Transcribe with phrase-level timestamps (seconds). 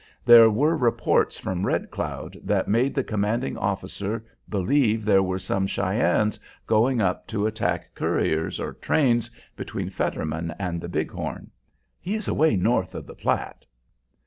[0.25, 5.67] There were reports from Red Cloud that made the commanding officer believe there were some
[5.67, 11.51] Cheyennes going up to attack couriers or trains between Fetterman and the Big Horn.
[11.99, 13.67] He is away north of the Platte."